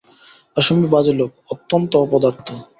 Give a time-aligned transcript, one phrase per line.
[0.57, 2.47] অসম্ভব বাজে লোক, অত্যন্ত অপদার্থ।